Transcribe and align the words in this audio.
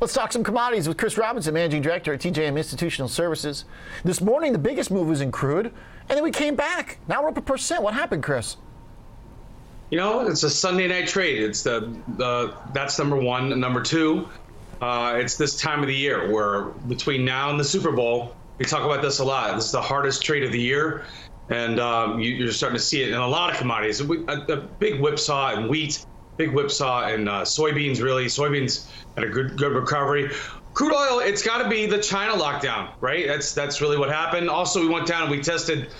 Let's 0.00 0.14
talk 0.14 0.32
some 0.32 0.44
commodities 0.44 0.86
with 0.86 0.96
Chris 0.96 1.18
Robinson, 1.18 1.52
Managing 1.54 1.82
Director 1.82 2.12
at 2.12 2.20
TJM 2.20 2.56
Institutional 2.56 3.08
Services. 3.08 3.64
This 4.04 4.20
morning, 4.20 4.52
the 4.52 4.58
biggest 4.58 4.92
move 4.92 5.08
was 5.08 5.20
in 5.20 5.32
crude, 5.32 5.66
and 5.66 6.16
then 6.16 6.22
we 6.22 6.30
came 6.30 6.54
back. 6.54 7.00
Now 7.08 7.20
we're 7.20 7.30
up 7.30 7.36
a 7.36 7.42
percent. 7.42 7.82
What 7.82 7.94
happened, 7.94 8.22
Chris? 8.22 8.58
You 9.90 9.98
know, 9.98 10.28
it's 10.28 10.44
a 10.44 10.50
Sunday 10.50 10.86
night 10.86 11.08
trade. 11.08 11.42
It's 11.42 11.64
the, 11.64 11.92
the 12.16 12.54
that's 12.72 12.96
number 12.96 13.16
one. 13.16 13.50
And 13.50 13.60
number 13.60 13.82
two, 13.82 14.28
uh, 14.80 15.16
it's 15.16 15.36
this 15.36 15.60
time 15.60 15.80
of 15.80 15.88
the 15.88 15.96
year 15.96 16.30
where 16.32 16.66
between 16.86 17.24
now 17.24 17.50
and 17.50 17.58
the 17.58 17.64
Super 17.64 17.90
Bowl, 17.90 18.36
we 18.58 18.66
talk 18.66 18.84
about 18.84 19.02
this 19.02 19.18
a 19.18 19.24
lot. 19.24 19.52
This 19.56 19.64
is 19.64 19.72
the 19.72 19.82
hardest 19.82 20.22
trade 20.22 20.44
of 20.44 20.52
the 20.52 20.60
year, 20.60 21.06
and 21.48 21.80
um, 21.80 22.20
you, 22.20 22.46
are 22.46 22.52
starting 22.52 22.78
to 22.78 22.84
see 22.84 23.02
it 23.02 23.08
in 23.08 23.16
a 23.16 23.26
lot 23.26 23.50
of 23.50 23.56
commodities. 23.56 24.00
A, 24.00 24.06
a 24.06 24.56
big 24.58 25.00
whipsaw 25.00 25.56
in 25.56 25.66
wheat, 25.66 26.06
big 26.38 26.52
whipsaw 26.52 27.08
in 27.08 27.28
uh, 27.28 27.42
soybeans. 27.42 28.02
Really, 28.02 28.26
soybeans 28.26 28.88
had 29.16 29.24
a 29.24 29.28
good 29.28 29.58
good 29.58 29.72
recovery. 29.72 30.30
Crude 30.72 30.94
oil, 30.94 31.18
it's 31.18 31.42
got 31.42 31.62
to 31.62 31.68
be 31.68 31.86
the 31.86 31.98
China 31.98 32.32
lockdown, 32.34 32.92
right? 33.00 33.26
That's 33.26 33.52
that's 33.52 33.82
really 33.82 33.98
what 33.98 34.08
happened. 34.08 34.48
Also, 34.48 34.80
we 34.80 34.88
went 34.88 35.06
down 35.06 35.22
and 35.22 35.30
we 35.30 35.42
tested, 35.42 35.90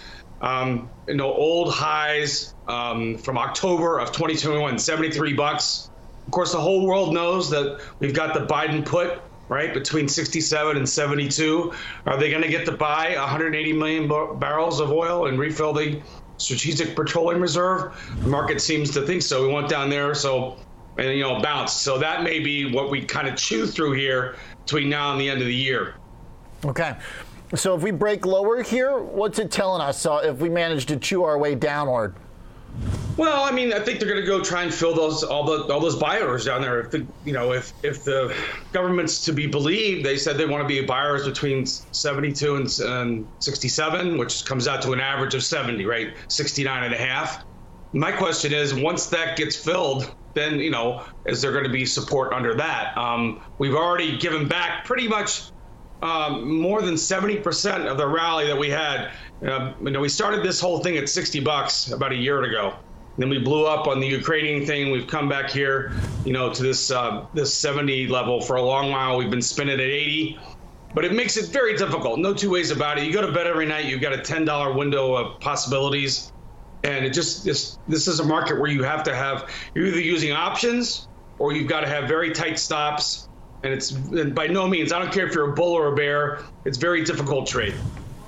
um, 0.41 0.89
you 1.07 1.15
know, 1.15 1.35
old 1.35 1.75
highs 1.75 2.55
um, 2.69 3.19
from 3.19 3.37
October 3.37 3.99
of 3.99 4.13
2021, 4.13 4.79
73 4.79 5.35
bucks. 5.35 5.91
Of 6.27 6.33
course, 6.33 6.53
the 6.53 6.61
whole 6.61 6.87
world 6.87 7.13
knows 7.13 7.51
that 7.51 7.81
we've 7.99 8.15
got 8.15 8.35
the 8.35 8.47
Biden 8.47 8.87
put 8.87 9.21
right 9.49 9.73
between 9.73 10.09
67 10.09 10.77
and 10.77 10.89
72. 10.89 11.73
Are 12.07 12.17
they 12.19 12.31
going 12.31 12.43
to 12.43 12.49
get 12.49 12.67
to 12.67 12.73
buy 12.73 13.15
180 13.17 13.73
million 13.73 14.39
barrels 14.39 14.79
of 14.79 14.93
oil 14.93 15.27
and 15.27 15.39
refill 15.39 15.73
the 15.73 16.01
strategic 16.39 16.97
petroleum 16.97 17.41
reserve? 17.41 17.95
The 18.21 18.29
market 18.29 18.61
seems 18.61 18.91
to 18.93 19.03
think 19.03 19.23
so. 19.23 19.47
We 19.47 19.53
went 19.53 19.69
down 19.69 19.91
there, 19.91 20.15
so 20.15 20.57
and 20.97 21.17
you 21.17 21.23
know 21.23 21.41
bounced. 21.41 21.83
So 21.83 21.99
that 21.99 22.23
may 22.23 22.41
be 22.41 22.73
what 22.73 22.91
we 22.91 23.05
kind 23.05 23.29
of 23.29 23.37
chew 23.37 23.67
through 23.67 23.93
here 23.93 24.37
between 24.65 24.89
now 24.89 25.13
and 25.13 25.21
the 25.21 25.29
end 25.29 25.41
of 25.41 25.47
the 25.47 25.55
year. 25.55 25.95
Okay. 26.65 26.97
So 27.55 27.75
if 27.75 27.83
we 27.83 27.93
break 27.93 28.27
lower 28.27 28.63
here, 28.63 28.99
what's 28.99 29.39
it 29.39 29.51
telling 29.51 29.81
us 29.81 30.05
uh, 30.05 30.21
if 30.23 30.39
we 30.39 30.51
manage 30.51 30.85
to 30.87 30.97
chew 30.97 31.25
our 31.25 31.39
way 31.39 31.55
downward? 31.55 32.15
Well, 33.19 33.43
I 33.43 33.51
mean, 33.51 33.73
I 33.73 33.81
think 33.81 33.99
they're 33.99 34.09
going 34.09 34.21
to 34.21 34.27
go 34.27 34.45
try 34.45 34.63
and 34.63 34.73
fill 34.73 34.95
those 34.95 35.25
all 35.25 35.45
the 35.45 35.75
all 35.75 35.81
those 35.81 35.97
buyers 35.97 36.45
down 36.45 36.63
there. 36.63 36.79
If 36.79 36.93
the, 36.93 37.05
you 37.25 37.33
know, 37.33 37.53
if 37.53 37.73
if 37.83 38.05
the 38.05 38.33
government's 38.73 39.23
to 39.23 39.33
be 39.33 39.49
believed, 39.49 40.07
they 40.07 40.17
said 40.17 40.39
they 40.39 40.47
want 40.47 40.63
to 40.63 40.69
be 40.69 40.87
buyers 40.87 41.27
between 41.27 41.67
72 41.67 42.55
and, 42.55 42.79
and 42.79 43.29
67, 43.41 44.19
which 44.19 44.45
comes 44.45 44.69
out 44.69 44.83
to 44.83 44.93
an 44.93 45.01
average 45.01 45.35
of 45.35 45.43
70, 45.43 45.85
right? 45.85 46.15
69 46.29 46.85
and 46.85 46.95
a 46.95 46.97
half. 46.97 47.45
My 47.93 48.13
question 48.13 48.53
is, 48.53 48.73
once 48.73 49.07
that 49.07 49.37
gets 49.37 49.57
filled, 49.57 50.15
then 50.35 50.61
you 50.61 50.71
know, 50.71 51.05
is 51.27 51.43
there 51.43 51.51
going 51.51 51.65
to 51.65 51.71
be 51.71 51.87
support 51.87 52.33
under 52.33 52.55
that? 52.55 52.97
Um, 52.97 53.43
we've 53.59 53.75
already 53.75 54.17
given 54.19 54.47
back 54.47 54.85
pretty 54.85 55.09
much 55.09 55.51
um, 56.03 56.61
more 56.61 56.83
than 56.83 56.95
70% 56.95 57.91
of 57.91 57.99
the 57.99 58.07
rally 58.07 58.47
that 58.47 58.57
we 58.57 58.71
had. 58.71 59.11
Uh, 59.45 59.73
you 59.83 59.91
know, 59.91 60.01
we 60.01 60.09
started 60.09 60.45
this 60.45 60.61
whole 60.61 60.79
thing 60.85 60.97
at 60.97 61.09
60 61.09 61.41
bucks 61.41 61.89
about 61.91 62.13
a 62.13 62.17
year 62.17 62.45
ago. 62.45 62.77
Then 63.19 63.29
we 63.29 63.39
blew 63.39 63.67
up 63.67 63.89
on 63.89 63.99
the 64.01 64.07
Ukrainian 64.07 64.65
thing. 64.65 64.91
We've 64.91 65.09
come 65.09 65.29
back 65.29 65.51
here, 65.51 65.93
you 66.25 66.33
know, 66.33 66.53
to 66.55 66.63
this 66.63 66.91
uh, 66.91 67.27
this 67.35 67.53
70 67.53 68.07
level 68.07 68.41
for 68.41 68.57
a 68.57 68.63
long 68.63 68.93
while. 68.93 69.19
We've 69.19 69.31
been 69.31 69.43
spinning 69.43 69.75
at 69.75 69.81
80, 69.81 70.39
but 70.95 71.05
it 71.05 71.13
makes 71.13 71.37
it 71.37 71.47
very 71.47 71.77
difficult. 71.77 72.21
No 72.21 72.33
two 72.33 72.51
ways 72.51 72.71
about 72.71 72.97
it. 72.97 73.05
You 73.05 73.13
go 73.13 73.21
to 73.21 73.33
bed 73.33 73.49
every 73.49 73.67
night. 73.67 73.87
You've 73.87 74.01
got 74.01 74.13
a 74.13 74.19
$10 74.19 74.77
window 74.77 75.15
of 75.15 75.41
possibilities, 75.41 76.33
and 76.85 77.05
it 77.05 77.13
just 77.13 77.45
this 77.45 77.79
this 77.89 78.07
is 78.07 78.21
a 78.21 78.25
market 78.25 78.59
where 78.59 78.71
you 78.71 78.83
have 78.83 79.03
to 79.05 79.15
have 79.15 79.51
you're 79.75 79.87
either 79.87 80.01
using 80.01 80.33
options 80.33 81.09
or 81.39 81.53
you've 81.53 81.69
got 81.69 81.81
to 81.81 81.89
have 81.89 82.09
very 82.09 82.33
tight 82.33 82.59
stops 82.59 83.29
and 83.63 83.73
it's 83.73 83.91
and 83.91 84.35
by 84.35 84.47
no 84.47 84.69
means 84.69 84.93
i 84.93 84.99
don't 84.99 85.13
care 85.13 85.27
if 85.27 85.35
you're 85.35 85.51
a 85.51 85.55
bull 85.55 85.75
or 85.75 85.93
a 85.93 85.97
bear 85.97 86.45
it's 86.65 86.79
very 86.79 87.05
difficult 87.05 87.47
trade 87.47 87.75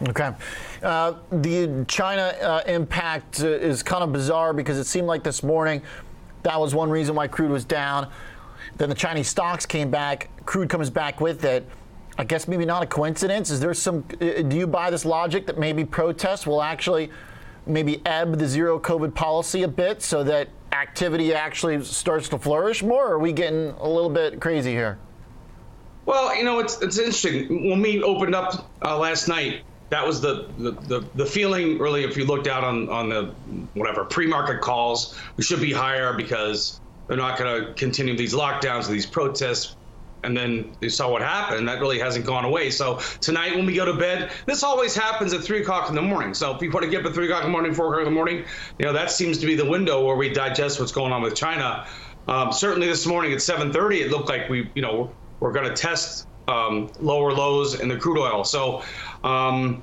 okay 0.09 0.33
uh, 0.83 1.15
the 1.31 1.85
china 1.89 2.35
uh, 2.41 2.63
impact 2.67 3.43
uh, 3.43 3.49
is 3.49 3.83
kind 3.83 4.03
of 4.03 4.13
bizarre 4.13 4.53
because 4.53 4.79
it 4.79 4.85
seemed 4.85 5.07
like 5.07 5.23
this 5.23 5.43
morning 5.43 5.83
that 6.43 6.59
was 6.59 6.75
one 6.75 6.89
reason 6.89 7.15
why 7.15 7.29
crude 7.29 7.51
was 7.51 7.65
down. 7.65 8.11
Then 8.77 8.89
the 8.89 8.95
chinese 8.95 9.29
stocks 9.29 9.67
came 9.67 9.91
back. 9.91 10.31
Crude 10.47 10.69
comes 10.69 10.91
back 10.91 11.21
with 11.21 11.45
it. 11.45 11.69
I 12.17 12.25
guess 12.25 12.49
maybe 12.49 12.65
not 12.65 12.83
a 12.83 12.87
coincidence. 12.87 13.51
Is 13.51 13.61
there 13.61 13.75
some 13.75 14.05
uh, 14.21 14.43
do 14.43 14.57
you 14.57 14.67
buy 14.67 14.91
this 14.91 15.05
logic 15.05 15.47
that 15.47 15.59
maybe 15.59 15.85
protests 15.85 16.47
will 16.47 16.63
actually 16.63 17.11
maybe 17.67 18.01
ebb 18.07 18.39
the 18.39 18.49
zero 18.49 18.79
covid 18.79 19.15
policy 19.15 19.63
a 19.63 19.69
bit 19.69 20.03
so 20.03 20.25
that 20.25 20.49
activity 20.73 21.35
actually 21.35 21.83
starts 21.85 22.29
to 22.31 22.39
flourish 22.39 22.83
more? 22.83 23.09
Or 23.09 23.13
are 23.15 23.19
we 23.19 23.33
getting 23.33 23.71
a 23.79 23.89
little 23.89 24.11
bit 24.11 24.41
crazy 24.41 24.73
here? 24.73 24.99
Well, 26.07 26.35
you 26.35 26.45
know, 26.45 26.59
it's 26.59 26.81
it's 26.81 26.99
interesting. 26.99 27.71
When 27.71 27.83
we 27.83 28.03
opened 28.03 28.35
up 28.35 28.71
uh, 28.83 28.99
last 28.99 29.29
night, 29.29 29.63
that 29.91 30.07
was 30.07 30.21
the, 30.21 30.49
the, 30.57 30.71
the, 30.71 31.05
the, 31.17 31.27
feeling 31.27 31.79
really 31.79 32.05
if 32.05 32.17
you 32.17 32.25
looked 32.25 32.47
out 32.47 32.65
on, 32.65 32.89
on 32.89 33.09
the 33.09 33.25
whatever 33.75 34.05
pre-market 34.05 34.61
calls 34.61 35.19
we 35.37 35.45
should 35.45 35.61
be 35.61 35.73
higher 35.73 36.15
because 36.15 36.81
they're 37.07 37.17
not 37.17 37.39
going 37.39 37.67
to 37.67 37.75
continue 37.75 38.17
these 38.17 38.33
lockdowns 38.33 38.89
these 38.89 39.07
protests. 39.07 39.77
And 40.23 40.37
then 40.37 40.77
you 40.83 40.91
saw 40.91 41.11
what 41.11 41.23
happened. 41.23 41.67
That 41.67 41.81
really 41.81 41.99
hasn't 41.99 42.27
gone 42.27 42.45
away. 42.45 42.69
So 42.69 43.01
tonight 43.23 43.57
when 43.57 43.65
we 43.65 43.75
go 43.75 43.87
to 43.87 43.95
bed 43.95 44.31
this 44.47 44.63
always 44.63 44.95
happens 44.95 45.33
at 45.33 45.43
3 45.43 45.63
o'clock 45.63 45.89
in 45.89 45.95
the 45.95 46.03
morning. 46.03 46.35
So 46.35 46.55
if 46.55 46.63
you 46.63 46.71
want 46.71 46.85
to 46.85 46.91
get 46.91 47.01
up 47.01 47.07
at 47.07 47.15
3 47.15 47.25
o'clock 47.27 47.45
in 47.45 47.49
the 47.49 47.53
morning 47.53 47.75
4 47.75 47.87
o'clock 47.87 48.01
in 48.01 48.05
the 48.05 48.15
morning 48.15 48.45
you 48.79 48.87
know 48.87 48.93
that 48.93 49.11
seems 49.11 49.39
to 49.39 49.47
be 49.47 49.57
the 49.57 49.69
window 49.69 50.05
where 50.05 50.17
we 50.17 50.29
digest 50.29 50.79
what's 50.79 50.93
going 50.93 51.13
on 51.13 51.23
with 51.23 51.35
china. 51.35 51.87
Um, 52.29 52.53
certainly 52.53 52.87
this 52.87 53.07
morning 53.07 53.33
at 53.33 53.39
7.30 53.39 54.03
it 54.03 54.11
looked 54.11 54.29
like 54.29 54.49
we 54.49 54.71
you 54.75 54.83
know 54.83 55.13
we're 55.41 55.53
going 55.53 55.69
to 55.69 55.75
test 55.75 56.29
um, 56.51 56.91
lower 57.01 57.33
lows 57.33 57.81
in 57.81 57.89
the 57.89 57.97
crude 57.97 58.19
oil. 58.19 58.45
So 58.45 58.83
um, 59.25 59.83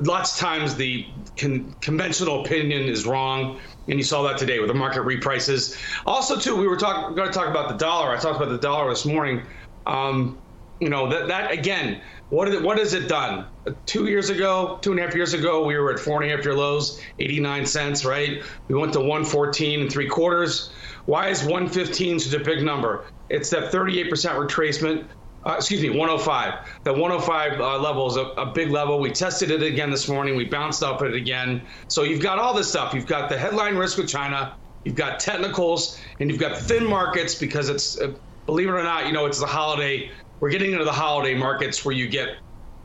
lots 0.00 0.34
of 0.34 0.38
times 0.38 0.74
the 0.76 1.06
con- 1.36 1.74
conventional 1.80 2.44
opinion 2.44 2.82
is 2.82 3.06
wrong. 3.06 3.58
And 3.88 3.98
you 3.98 4.04
saw 4.04 4.22
that 4.24 4.38
today 4.38 4.58
with 4.58 4.68
the 4.68 4.74
market 4.74 5.02
reprices. 5.02 5.78
Also, 6.06 6.38
too, 6.38 6.56
we 6.56 6.66
were 6.66 6.76
talking 6.76 7.14
going 7.14 7.28
to 7.28 7.34
talk 7.34 7.48
about 7.48 7.68
the 7.68 7.76
dollar. 7.76 8.10
I 8.10 8.18
talked 8.18 8.36
about 8.36 8.50
the 8.50 8.58
dollar 8.58 8.90
this 8.90 9.04
morning. 9.04 9.42
Um, 9.86 10.38
you 10.80 10.90
know 10.90 11.08
that 11.08 11.28
that 11.28 11.52
again, 11.52 12.02
what 12.28 12.48
it, 12.48 12.62
what 12.62 12.78
has 12.78 12.92
it 12.92 13.08
done? 13.08 13.46
Two 13.86 14.06
years 14.06 14.28
ago, 14.30 14.78
two 14.82 14.90
and 14.90 15.00
a 15.00 15.04
half 15.04 15.14
years 15.14 15.32
ago, 15.32 15.64
we 15.64 15.76
were 15.78 15.92
at 15.92 15.98
four 15.98 16.20
and 16.20 16.30
a 16.30 16.36
half 16.36 16.44
year 16.44 16.54
lows, 16.54 17.00
89 17.18 17.66
cents, 17.66 18.04
right? 18.04 18.42
We 18.68 18.74
went 18.74 18.92
to 18.94 19.00
114 19.00 19.80
and 19.80 19.90
three 19.90 20.08
quarters. 20.08 20.70
Why 21.06 21.28
is 21.28 21.42
115 21.42 22.18
such 22.18 22.40
a 22.40 22.44
big 22.44 22.62
number? 22.62 23.06
It's 23.28 23.50
that 23.50 23.72
38% 23.72 24.10
retracement. 24.10 25.06
Uh, 25.46 25.54
excuse 25.54 25.80
me, 25.80 25.90
105. 25.90 26.54
The 26.82 26.92
105 26.92 27.60
uh, 27.60 27.78
level 27.78 28.08
is 28.08 28.16
a, 28.16 28.24
a, 28.30 28.46
big 28.46 28.70
level. 28.70 28.98
We 28.98 29.12
tested 29.12 29.52
it 29.52 29.62
again 29.62 29.92
this 29.92 30.08
morning. 30.08 30.34
We 30.34 30.44
bounced 30.44 30.82
off 30.82 31.02
it 31.02 31.14
again. 31.14 31.62
So 31.86 32.02
you've 32.02 32.20
got 32.20 32.40
all 32.40 32.52
this 32.52 32.68
stuff. 32.68 32.92
You've 32.92 33.06
got 33.06 33.28
the 33.28 33.38
headline 33.38 33.76
risk 33.76 33.96
with 33.96 34.08
China. 34.08 34.56
You've 34.82 34.96
got 34.96 35.20
technicals, 35.20 36.00
and 36.18 36.28
you've 36.28 36.40
got 36.40 36.58
thin 36.58 36.84
markets 36.84 37.36
because 37.36 37.68
it's, 37.68 38.00
uh, 38.00 38.12
believe 38.44 38.66
it 38.68 38.72
or 38.72 38.82
not, 38.82 39.06
you 39.06 39.12
know, 39.12 39.26
it's 39.26 39.38
the 39.38 39.46
holiday. 39.46 40.10
We're 40.40 40.50
getting 40.50 40.72
into 40.72 40.84
the 40.84 40.92
holiday 40.92 41.34
markets 41.34 41.84
where 41.84 41.94
you 41.94 42.08
get 42.08 42.38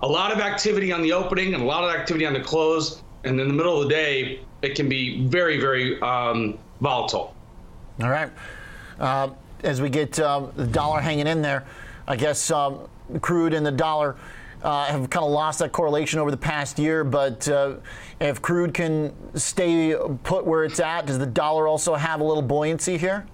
a 0.03 0.07
lot 0.07 0.31
of 0.31 0.39
activity 0.39 0.91
on 0.91 1.01
the 1.01 1.13
opening 1.13 1.55
and 1.55 1.63
a 1.63 1.65
lot 1.65 1.83
of 1.83 1.95
activity 1.95 2.27
on 2.27 2.33
the 2.33 2.41
close. 2.41 3.01
And 3.23 3.41
in 3.41 3.47
the 3.47 3.53
middle 3.55 3.81
of 3.81 3.89
the 3.89 3.93
day, 3.93 4.39
it 4.61 4.75
can 4.75 4.87
be 4.87 5.25
very, 5.25 5.59
very 5.59 5.99
um, 6.01 6.59
volatile. 6.79 7.33
All 8.03 8.09
right. 8.09 8.29
Uh, 8.99 9.29
as 9.63 9.81
we 9.81 9.89
get 9.89 10.19
um, 10.19 10.51
the 10.55 10.67
dollar 10.67 11.01
hanging 11.01 11.25
in 11.25 11.41
there, 11.41 11.65
I 12.07 12.15
guess 12.15 12.51
um, 12.51 12.87
crude 13.21 13.53
and 13.53 13.65
the 13.65 13.71
dollar 13.71 14.15
uh, 14.63 14.85
have 14.85 15.09
kind 15.09 15.25
of 15.25 15.31
lost 15.31 15.59
that 15.59 15.71
correlation 15.71 16.19
over 16.19 16.31
the 16.31 16.37
past 16.37 16.79
year. 16.79 17.03
But 17.03 17.47
uh, 17.47 17.75
if 18.19 18.41
crude 18.41 18.73
can 18.73 19.13
stay 19.37 19.95
put 20.23 20.45
where 20.45 20.63
it's 20.63 20.79
at, 20.79 21.07
does 21.07 21.19
the 21.19 21.25
dollar 21.25 21.67
also 21.67 21.95
have 21.95 22.21
a 22.21 22.23
little 22.23 22.43
buoyancy 22.43 22.97
here? 22.97 23.25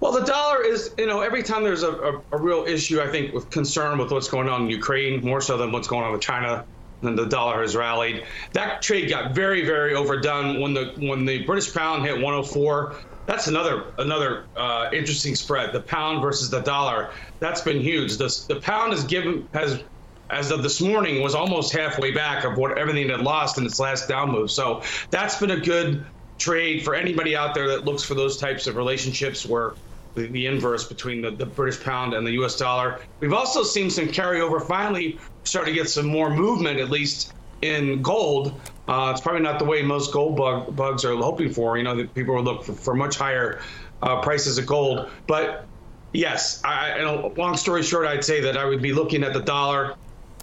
Well, 0.00 0.12
the 0.12 0.24
dollar 0.24 0.64
is, 0.64 0.92
you 0.98 1.06
know, 1.06 1.20
every 1.20 1.44
time 1.44 1.62
there's 1.62 1.84
a, 1.84 1.92
a, 1.92 2.22
a, 2.32 2.36
real 2.36 2.64
issue, 2.64 3.00
I 3.00 3.06
think, 3.06 3.32
with 3.32 3.50
concern 3.50 3.98
with 3.98 4.10
what's 4.10 4.26
going 4.26 4.48
on 4.48 4.62
in 4.62 4.68
Ukraine, 4.68 5.24
more 5.24 5.40
so 5.40 5.56
than 5.56 5.70
what's 5.70 5.86
going 5.86 6.02
on 6.02 6.10
with 6.10 6.20
China, 6.20 6.64
then 7.02 7.14
the 7.14 7.26
dollar 7.26 7.62
has 7.62 7.76
rallied. 7.76 8.24
That 8.52 8.82
trade 8.82 9.08
got 9.08 9.32
very, 9.32 9.64
very 9.64 9.94
overdone 9.94 10.60
when 10.60 10.74
the 10.74 10.92
when 10.98 11.24
the 11.24 11.44
British 11.44 11.72
pound 11.72 12.04
hit 12.04 12.14
104 12.14 12.96
that's 13.26 13.46
another 13.46 13.92
another 13.98 14.46
uh, 14.56 14.88
interesting 14.92 15.34
spread. 15.34 15.72
The 15.72 15.80
pound 15.80 16.22
versus 16.22 16.50
the 16.50 16.60
dollar. 16.60 17.10
That's 17.40 17.60
been 17.60 17.80
huge. 17.80 18.16
The, 18.16 18.44
the 18.48 18.60
pound 18.60 18.92
has 18.92 19.04
given 19.04 19.48
has 19.52 19.82
as 20.30 20.50
of 20.50 20.62
this 20.62 20.80
morning 20.80 21.22
was 21.22 21.34
almost 21.34 21.72
halfway 21.72 22.10
back 22.10 22.44
of 22.44 22.56
what 22.56 22.78
everything 22.78 23.08
had 23.10 23.20
lost 23.20 23.58
in 23.58 23.66
its 23.66 23.78
last 23.78 24.08
down 24.08 24.30
move. 24.30 24.50
So 24.50 24.82
that's 25.10 25.38
been 25.38 25.50
a 25.50 25.60
good 25.60 26.06
trade 26.38 26.82
for 26.82 26.94
anybody 26.94 27.36
out 27.36 27.54
there 27.54 27.68
that 27.68 27.84
looks 27.84 28.02
for 28.02 28.14
those 28.14 28.38
types 28.38 28.66
of 28.66 28.76
relationships 28.76 29.44
where 29.44 29.74
the, 30.14 30.26
the 30.28 30.46
inverse 30.46 30.88
between 30.88 31.20
the, 31.20 31.30
the 31.30 31.46
British 31.46 31.82
pound 31.82 32.14
and 32.14 32.26
the 32.26 32.32
U.S. 32.32 32.56
dollar. 32.56 33.00
We've 33.20 33.32
also 33.32 33.62
seen 33.62 33.90
some 33.90 34.08
carryover. 34.08 34.66
Finally, 34.66 35.18
starting 35.44 35.74
to 35.74 35.80
get 35.80 35.88
some 35.88 36.06
more 36.06 36.30
movement, 36.30 36.80
at 36.80 36.90
least 36.90 37.32
in 37.62 38.02
gold. 38.02 38.60
Uh, 38.88 39.10
it's 39.12 39.20
probably 39.20 39.40
not 39.40 39.58
the 39.58 39.64
way 39.64 39.80
most 39.82 40.12
gold 40.12 40.36
bug, 40.36 40.74
bugs 40.76 41.04
are 41.04 41.16
hoping 41.16 41.52
for. 41.52 41.78
You 41.78 41.84
know, 41.84 41.96
that 41.96 42.14
people 42.14 42.34
will 42.34 42.42
look 42.42 42.64
for, 42.64 42.72
for 42.72 42.94
much 42.94 43.16
higher 43.16 43.60
uh, 44.02 44.20
prices 44.20 44.58
of 44.58 44.66
gold. 44.66 45.08
But 45.26 45.64
yes. 46.12 46.62
I, 46.64 46.88
and 46.90 47.36
long 47.38 47.56
story 47.56 47.82
short, 47.82 48.06
I'd 48.06 48.24
say 48.24 48.40
that 48.40 48.56
I 48.56 48.64
would 48.64 48.82
be 48.82 48.92
looking 48.92 49.22
at 49.22 49.32
the 49.32 49.40
dollar. 49.40 49.94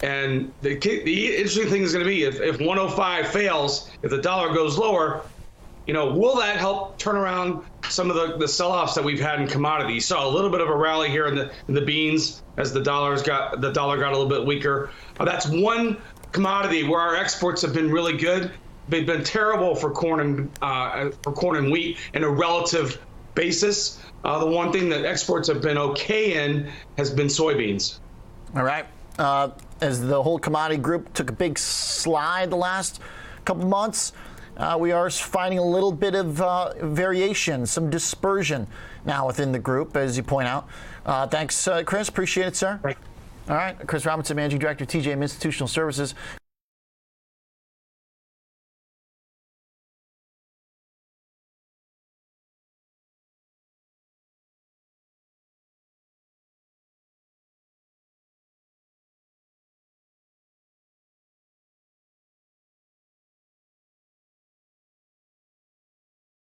And 0.02 0.52
the, 0.62 0.76
the 0.78 1.36
interesting 1.36 1.68
thing 1.68 1.82
is 1.82 1.92
going 1.92 2.04
to 2.04 2.08
be 2.08 2.24
if, 2.24 2.40
if 2.40 2.58
105 2.58 3.28
fails, 3.28 3.90
if 4.02 4.10
the 4.10 4.20
dollar 4.20 4.52
goes 4.54 4.78
lower, 4.78 5.22
you 5.86 5.94
know, 5.94 6.12
will 6.12 6.36
that 6.36 6.56
help 6.56 6.98
turn 6.98 7.16
around 7.16 7.64
some 7.88 8.10
of 8.10 8.16
the, 8.16 8.36
the 8.36 8.46
sell-offs 8.46 8.94
that 8.94 9.02
we've 9.02 9.20
had 9.20 9.40
in 9.40 9.48
commodities? 9.48 10.06
Saw 10.06 10.26
a 10.26 10.30
little 10.30 10.50
bit 10.50 10.60
of 10.60 10.68
a 10.68 10.76
rally 10.76 11.10
here 11.10 11.26
in 11.26 11.34
the 11.34 11.50
in 11.68 11.74
the 11.74 11.80
beans 11.80 12.42
as 12.56 12.72
the 12.72 12.80
dollars 12.80 13.22
got 13.22 13.60
the 13.60 13.72
dollar 13.72 13.98
got 13.98 14.12
a 14.12 14.16
little 14.16 14.28
bit 14.28 14.46
weaker. 14.46 14.90
Uh, 15.18 15.24
that's 15.24 15.46
one 15.46 15.96
commodity 16.32 16.84
where 16.84 17.00
our 17.00 17.16
exports 17.16 17.62
have 17.62 17.72
been 17.72 17.90
really 17.90 18.16
good. 18.16 18.52
They've 18.88 19.06
been 19.06 19.24
terrible 19.24 19.74
for 19.74 19.90
corn 19.90 20.20
and 20.20 20.50
uh, 20.62 21.10
for 21.22 21.32
corn 21.32 21.56
and 21.56 21.70
wheat 21.70 21.98
in 22.14 22.24
a 22.24 22.28
relative 22.28 23.00
basis. 23.34 24.02
Uh, 24.24 24.38
the 24.38 24.46
one 24.46 24.72
thing 24.72 24.88
that 24.90 25.04
exports 25.04 25.48
have 25.48 25.62
been 25.62 25.78
okay 25.78 26.44
in 26.44 26.70
has 26.98 27.10
been 27.10 27.28
soybeans. 27.28 27.98
All 28.54 28.64
right. 28.64 28.86
Uh, 29.18 29.50
as 29.80 30.00
the 30.00 30.22
whole 30.22 30.38
commodity 30.38 30.80
group 30.80 31.12
took 31.14 31.30
a 31.30 31.32
big 31.32 31.58
slide 31.58 32.50
the 32.50 32.56
last 32.56 33.00
couple 33.44 33.66
months, 33.66 34.12
uh, 34.56 34.76
we 34.78 34.92
are 34.92 35.08
finding 35.08 35.58
a 35.58 35.64
little 35.64 35.92
bit 35.92 36.14
of 36.14 36.40
uh, 36.42 36.74
variation, 36.86 37.64
some 37.64 37.88
dispersion 37.88 38.66
now 39.04 39.26
within 39.26 39.52
the 39.52 39.58
group, 39.58 39.96
as 39.96 40.16
you 40.16 40.22
point 40.22 40.48
out. 40.48 40.68
Uh, 41.06 41.26
thanks, 41.26 41.66
uh, 41.66 41.82
Chris. 41.82 42.08
Appreciate 42.08 42.48
it, 42.48 42.56
sir. 42.56 42.78
Right. 42.82 42.98
All 43.48 43.56
right, 43.56 43.76
Chris 43.86 44.06
Robinson, 44.06 44.36
Managing 44.36 44.58
Director, 44.60 44.84
of 44.84 44.90
TJM 44.90 45.22
Institutional 45.22 45.66
Services. 45.66 46.14